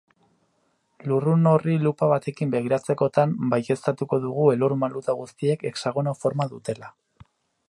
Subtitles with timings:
[1.09, 6.95] Lurrun horri lupa batekin begiratzekotan, baieztatuko dugu elur-maluta guztiek hexagono forma dutela.